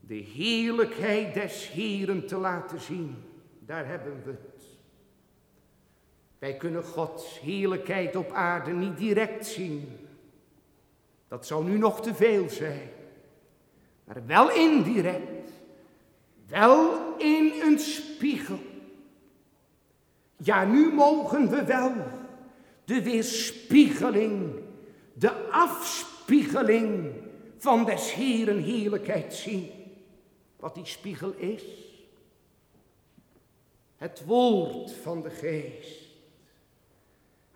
[0.00, 3.16] de heerlijkheid des Heeren te laten zien.
[3.58, 4.64] Daar hebben we het.
[6.38, 10.07] Wij kunnen Gods heerlijkheid op aarde niet direct zien.
[11.28, 12.90] Dat zou nu nog te veel zijn.
[14.04, 15.50] Maar wel indirect.
[16.46, 18.58] Wel in een spiegel.
[20.36, 21.92] Ja, nu mogen we wel
[22.84, 24.52] de weerspiegeling,
[25.12, 27.12] de afspiegeling
[27.56, 29.70] van des Heeren heerlijkheid zien.
[30.56, 31.64] Wat die spiegel is.
[33.96, 35.97] Het woord van de geest.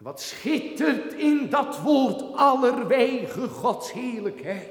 [0.03, 4.70] Wat schittert in dat woord allerwege Gods heerlijkheid.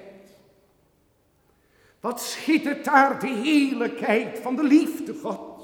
[2.00, 5.64] Wat schittert daar de heerlijkheid van de liefde Gods.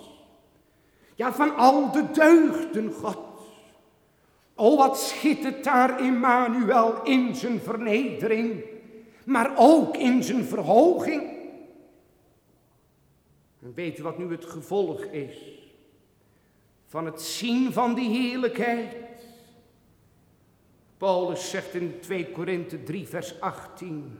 [1.15, 3.43] Ja, van al de deugden Gods.
[4.55, 8.63] O, wat schittert daar Immanuel in zijn vernedering,
[9.25, 11.21] maar ook in zijn verhoging.
[13.61, 15.37] En weet u wat nu het gevolg is
[16.85, 19.06] van het zien van die heerlijkheid?
[20.97, 24.19] Paulus zegt in 2 Korinthe 3, vers 18,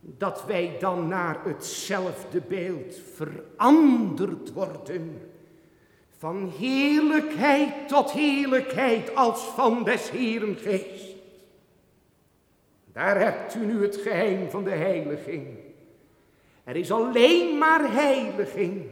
[0.00, 5.20] dat wij dan naar hetzelfde beeld veranderd worden.
[6.18, 11.16] Van heerlijkheid tot heerlijkheid als van des Heeren geest.
[12.92, 15.46] Daar hebt u nu het geheim van de heiliging.
[16.64, 18.82] Er is alleen maar heiliging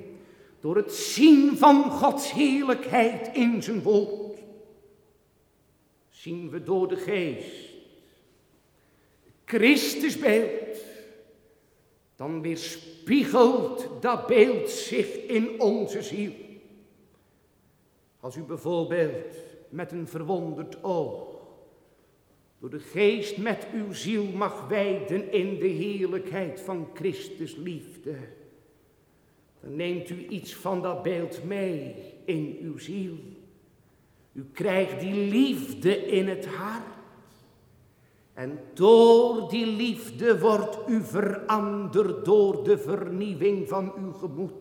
[0.61, 4.18] door het zien van Gods heerlijkheid in zijn woord
[6.29, 7.68] zien we door de geest
[9.45, 10.85] Christus beeld,
[12.16, 16.33] dan weerspiegelt dat beeld zich in onze ziel.
[18.20, 19.37] Als u bijvoorbeeld
[19.68, 21.37] met een verwonderd oog
[22.59, 28.16] door de geest met uw ziel mag wijden in de heerlijkheid van Christus liefde,
[29.61, 33.16] dan neemt u iets van dat beeld mee in uw ziel.
[34.39, 36.97] U krijgt die liefde in het hart.
[38.34, 44.53] En door die liefde wordt u veranderd door de vernieuwing van uw gemoed.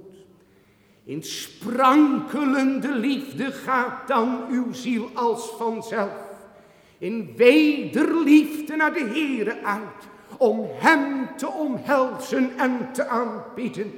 [1.03, 6.25] In sprankelende liefde gaat dan uw ziel als vanzelf
[6.97, 10.07] in wederliefde naar de Heere uit,
[10.37, 13.91] om Hem te omhelzen en te aanbieden.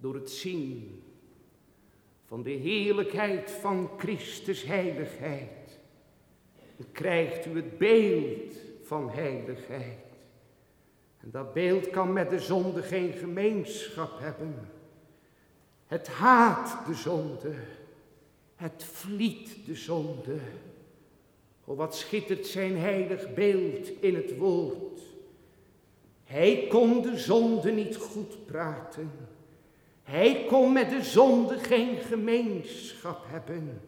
[0.00, 1.01] Door het zien
[2.32, 5.80] van de heerlijkheid van Christus heiligheid.
[6.76, 10.04] Dan krijgt u het beeld van heiligheid.
[11.20, 14.70] En dat beeld kan met de zonde geen gemeenschap hebben.
[15.86, 17.54] Het haat de zonde.
[18.56, 20.38] Het vliet de zonde.
[21.64, 25.00] O, wat schittert zijn heilig beeld in het woord.
[26.24, 29.10] Hij kon de zonde niet goed praten.
[30.12, 33.80] Hij kon met de zonde geen gemeenschap hebben.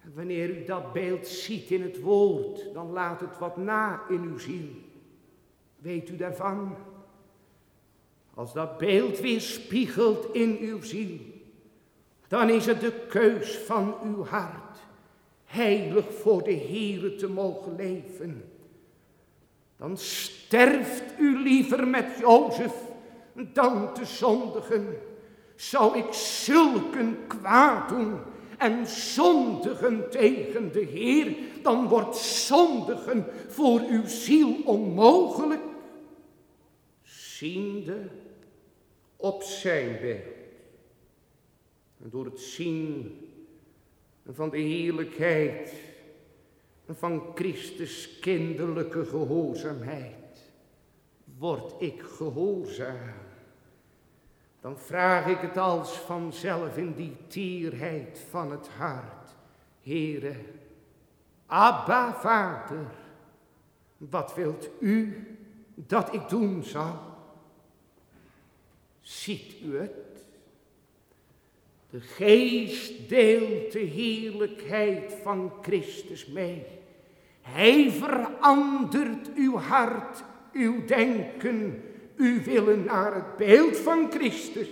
[0.00, 4.22] En wanneer u dat beeld ziet in het woord, dan laat het wat na in
[4.22, 4.68] uw ziel.
[5.78, 6.76] Weet u daarvan?
[8.34, 11.18] Als dat beeld weer spiegelt in uw ziel,
[12.28, 14.78] dan is het de keus van uw hart,
[15.44, 18.44] heilig voor de Heere te mogen leven.
[19.76, 22.74] Dan sterft u liever met Jozef
[23.52, 25.10] dan te zondigen
[25.62, 28.20] zou ik zulken kwaad doen
[28.58, 35.60] en zondigen tegen de Heer, dan wordt zondigen voor uw ziel onmogelijk.
[37.02, 38.08] Ziende
[39.16, 40.22] op zijn beeld.
[42.02, 43.16] En door het zien
[44.32, 45.74] van de heerlijkheid
[46.88, 50.50] van Christus kinderlijke gehoorzaamheid,
[51.38, 53.21] word ik gehoorzaam
[54.62, 59.34] dan vraag ik het als vanzelf in die tierheid van het hart.
[59.82, 60.34] Heere,
[61.46, 62.86] Abba Vader,
[63.96, 65.26] wat wilt u
[65.74, 67.00] dat ik doen zal?
[69.00, 70.24] Ziet u het?
[71.90, 76.66] De geest deelt de heerlijkheid van Christus mee.
[77.40, 81.82] Hij verandert uw hart, uw denken,
[82.16, 84.68] u willen naar het beeld van Christus.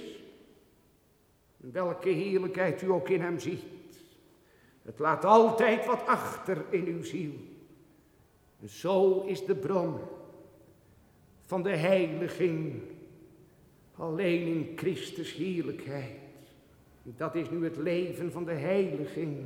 [1.56, 3.62] Welke heerlijkheid u ook in hem ziet.
[4.82, 7.32] Het laat altijd wat achter in uw ziel.
[8.66, 9.98] Zo is de bron
[11.46, 12.82] van de heiliging
[13.94, 16.18] alleen in Christus heerlijkheid.
[17.02, 19.38] Dat is nu het leven van de heiliging.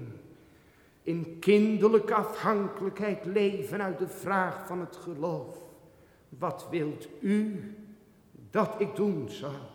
[1.03, 5.57] In kinderlijke afhankelijkheid leven uit de vraag van het geloof.
[6.29, 7.61] Wat wilt u
[8.55, 9.73] dat ik doen zal?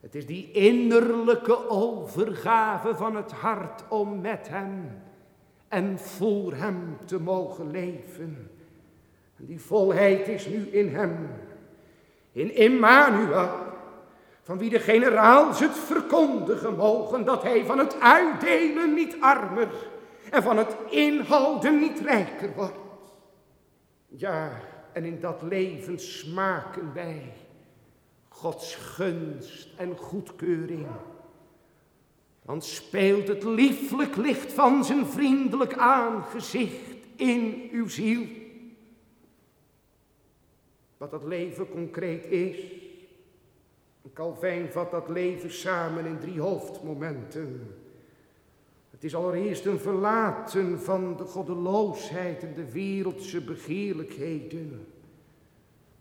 [0.00, 5.02] Het is die innerlijke overgave van het hart om met hem
[5.68, 8.50] en voor hem te mogen leven.
[9.36, 11.30] En die volheid is nu in hem,
[12.32, 13.50] in Emmanuel,
[14.42, 19.68] van wie de generaals het verkondigen mogen dat hij van het uitdelen niet armer
[20.30, 22.78] en van het inhouden niet rijker wordt.
[24.06, 24.50] Ja,
[24.92, 27.32] en in dat leven smaken wij
[28.44, 30.86] Gods gunst en goedkeuring.
[32.42, 38.26] Dan speelt het lieflijk licht van zijn vriendelijk aangezicht in uw ziel.
[40.96, 42.56] Wat dat leven concreet is.
[44.12, 47.76] Calvijn vat dat leven samen in drie hoofdmomenten.
[48.90, 54.86] Het is allereerst een verlaten van de goddeloosheid en de wereldse begeerlijkheden.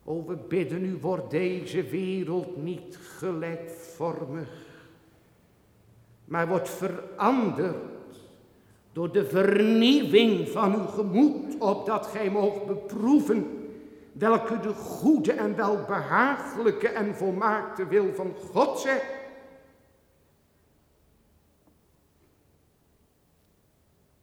[0.03, 4.49] O, we bidden u, wordt deze wereld niet gelijkvormig,
[6.25, 7.75] maar wordt veranderd
[8.91, 13.69] door de vernieuwing van uw gemoed, opdat gij moogt beproeven
[14.11, 19.21] welke de goede en welbehagelijke en volmaakte wil van God zegt.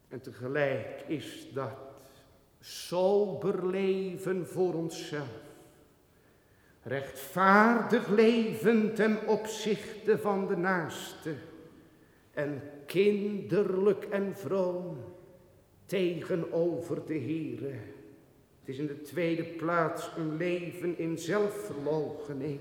[0.09, 1.73] En tegelijk is dat
[2.61, 5.50] sober leven voor onszelf
[6.91, 11.35] rechtvaardig leven ten opzichte van de naaste
[12.33, 14.97] en kinderlijk en vroom
[15.87, 17.73] tegenover de Heere.
[18.61, 22.61] Het is in de tweede plaats een leven in zelfverloochening.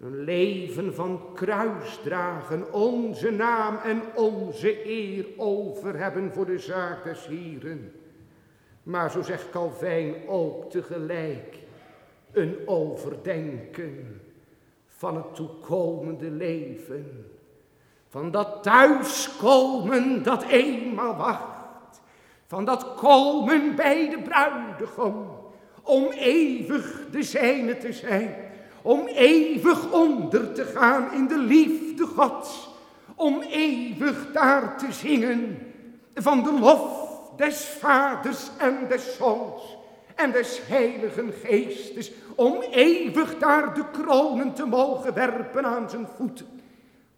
[0.00, 7.26] Een leven van kruisdragen, onze naam en onze eer over hebben voor de zaak des
[7.26, 7.92] Hieren.
[8.82, 11.61] Maar zo zegt Calvijn ook tegelijk,
[12.32, 14.20] een overdenken
[14.88, 17.26] van het toekomende leven.
[18.08, 22.00] Van dat thuiskomen dat eenmaal wacht.
[22.46, 25.26] Van dat komen bij de bruidegom.
[25.82, 28.34] Om eeuwig de zijne te zijn.
[28.82, 32.70] Om eeuwig onder te gaan in de liefde Gods.
[33.14, 35.58] Om eeuwig daar te zingen
[36.14, 39.80] van de lof des vaders en des zoons
[40.16, 46.46] en des heiligen geestes, om eeuwig daar de kronen te mogen werpen aan zijn voeten,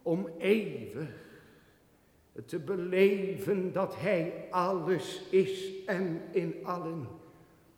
[0.03, 1.23] om eeuwig
[2.47, 7.09] te beleven dat hij alles is en in allen,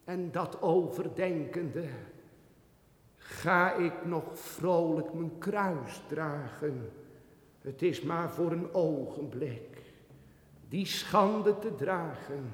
[0.04, 1.84] en dat overdenkende,
[3.16, 6.92] ga ik nog vrolijk mijn kruis dragen.
[7.60, 9.82] Het is maar voor een ogenblik
[10.68, 12.52] die schande te dragen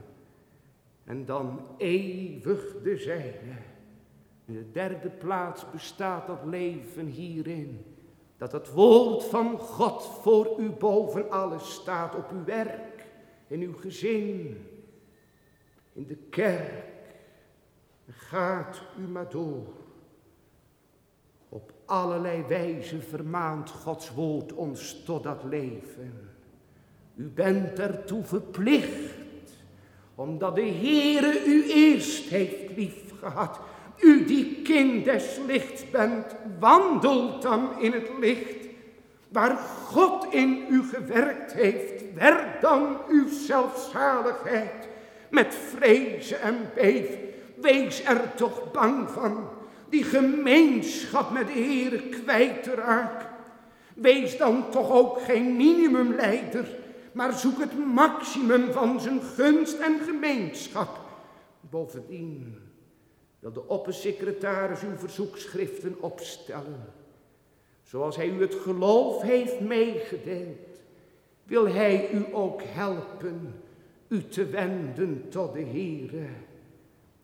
[1.05, 3.57] en dan eeuwig de zijne.
[4.45, 7.85] In de derde plaats bestaat dat leven hierin.
[8.37, 13.07] Dat het woord van God voor u boven alles staat op uw werk,
[13.47, 14.67] in uw gezin,
[15.93, 16.91] in de kerk.
[18.09, 19.67] Gaat u maar door.
[21.49, 26.31] Op allerlei wijze vermaant Gods woord ons tot dat leven.
[27.15, 29.22] U bent ertoe verplicht
[30.15, 33.61] omdat de Heere u eerst heeft liefgehad.
[34.01, 36.27] U die kind des lichts bent,
[36.59, 38.67] wandelt dan in het licht.
[39.29, 39.57] Waar
[39.87, 44.89] God in u gewerkt heeft, werk dan uw zelfzaligheid
[45.31, 47.09] met vrezen en beef.
[47.55, 49.49] Wees er toch bang van,
[49.89, 52.81] die gemeenschap met de Heere kwijt te.
[53.95, 56.67] Wees dan toch ook geen minimumleider
[57.13, 61.01] maar zoek het maximum van zijn gunst en gemeenschap.
[61.61, 62.59] Bovendien
[63.39, 66.93] wil de oppersecretaris uw verzoekschriften opstellen.
[67.83, 70.81] Zoals hij u het geloof heeft meegedeeld,
[71.45, 73.63] wil hij u ook helpen
[74.09, 76.27] u te wenden tot de Heere.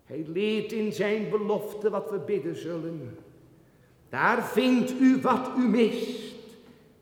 [0.05, 3.19] Hij leert in zijn belofte wat we bidden zullen.
[4.09, 6.35] Daar vindt u wat u mist,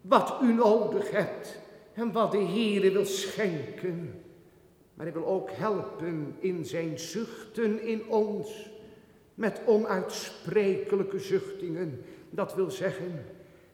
[0.00, 1.64] wat u nodig hebt
[1.96, 4.22] en wat de Heere wil schenken.
[4.94, 8.70] Maar hij wil ook helpen in zijn zuchten in ons.
[9.34, 12.00] Met onuitsprekelijke zuchtingen.
[12.30, 13.24] Dat wil zeggen,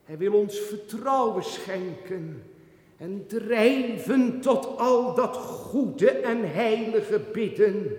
[0.03, 2.43] hij wil ons vertrouwen schenken.
[2.97, 7.97] En drijven tot al dat goede en heilige bidden.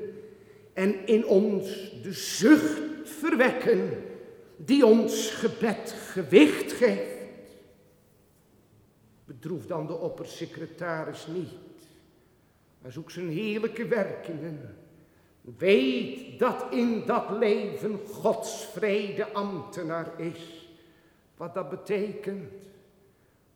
[0.73, 3.91] en in ons de zucht verwekken
[4.57, 7.14] die ons gebed gewicht geeft.
[9.45, 11.53] Bedroef dan de oppersecretaris niet,
[12.79, 14.77] maar zoek zijn heerlijke werkingen.
[15.59, 20.69] Weet dat in dat leven Gods vrede ambtenaar is.
[21.37, 22.53] Wat dat betekent,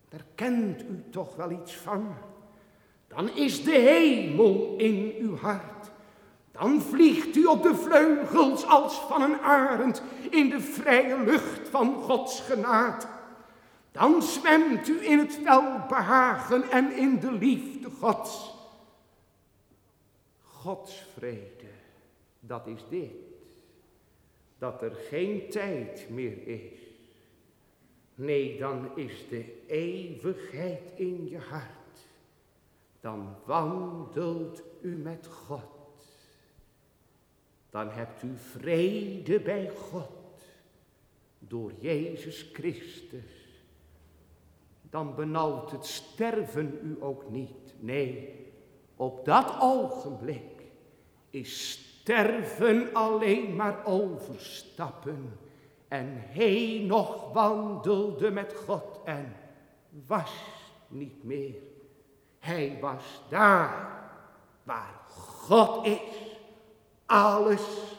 [0.08, 2.14] daar kent u toch wel iets van.
[3.06, 5.90] Dan is de hemel in uw hart.
[6.52, 11.94] Dan vliegt u op de vleugels als van een arend in de vrije lucht van
[11.94, 13.17] Gods genaad.
[13.98, 18.54] Dan zwemt u in het welbehagen en in de liefde Gods.
[20.42, 21.70] Gods vrede,
[22.40, 23.10] dat is dit.
[24.58, 26.78] Dat er geen tijd meer is.
[28.14, 31.66] Nee, dan is de eeuwigheid in je hart.
[33.00, 35.78] Dan wandelt u met God
[37.70, 40.10] dan hebt u vrede bij God
[41.38, 43.37] door Jezus Christus.
[44.90, 47.74] Dan benauwt het sterven u ook niet.
[47.78, 48.36] Nee,
[48.96, 50.62] op dat ogenblik
[51.30, 55.38] is sterven alleen maar overstappen.
[55.88, 59.36] En hij nog wandelde met God en
[60.06, 60.32] was
[60.88, 61.54] niet meer.
[62.38, 63.96] Hij was daar
[64.62, 66.36] waar God is
[67.06, 67.96] alles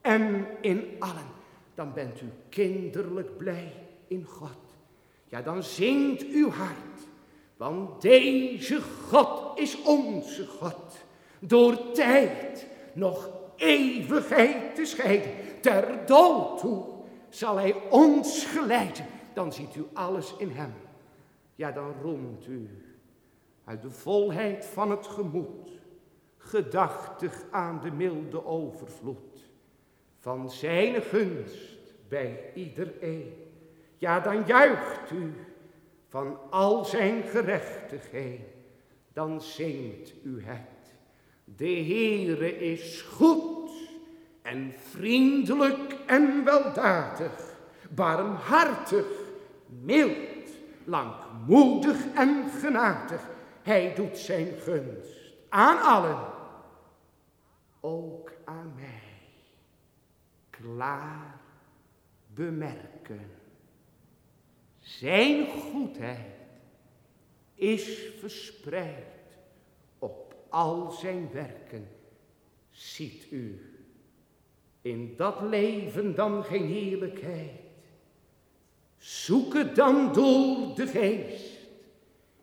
[0.00, 1.34] en in allen.
[1.74, 3.72] Dan bent u kinderlijk blij
[4.06, 4.65] in God.
[5.28, 7.06] Ja, dan zingt uw hart.
[7.56, 11.04] Want deze God is onze God.
[11.38, 15.30] Door tijd nog eeuwigheid te scheiden.
[15.60, 16.84] Ter dood toe
[17.28, 19.06] zal hij ons geleiden.
[19.34, 20.72] Dan ziet u alles in hem.
[21.54, 22.68] Ja, dan roemt u
[23.64, 25.70] uit de volheid van het gemoed
[26.36, 29.50] gedachtig aan de milde overvloed
[30.18, 33.45] van zijn gunst bij iedereen.
[33.98, 35.34] Ja, dan juicht u
[36.08, 38.40] van al zijn gerechtigheid,
[39.12, 40.94] dan zingt u het.
[41.44, 43.70] De Heere is goed
[44.42, 47.54] en vriendelijk en weldadig,
[47.90, 49.06] barmhartig,
[49.66, 50.48] mild,
[50.84, 53.20] langmoedig en genadig.
[53.62, 55.16] Hij doet zijn gunst
[55.48, 56.34] aan allen
[57.80, 59.02] ook aan mij
[60.50, 61.40] klaar
[62.34, 63.35] bemerken.
[64.86, 66.34] Zijn goedheid
[67.54, 69.38] is verspreid
[69.98, 71.88] op al zijn werken.
[72.70, 73.60] Ziet u
[74.82, 77.60] in dat leven dan geen heerlijkheid?
[78.96, 81.58] Zoek het dan door de geest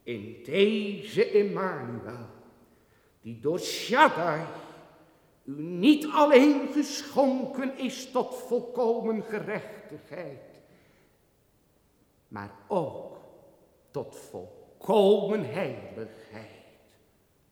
[0.04, 2.28] in deze Emmanuel,
[3.22, 4.46] die door Shaddai
[5.44, 10.53] u niet alleen geschonken is tot volkomen gerechtigheid,
[12.34, 13.18] maar ook
[13.92, 16.48] tot volkomen heiligheid.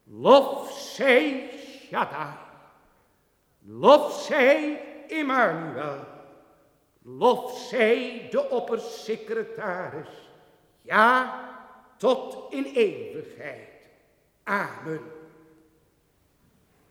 [0.03, 1.49] Lof zij
[1.87, 2.33] Shaddai,
[3.59, 6.05] lof zij Emmanuel,
[7.01, 10.29] lof zij de oppersecretaris,
[10.81, 11.39] ja,
[11.97, 13.69] tot in eeuwigheid.
[14.43, 15.20] Amen.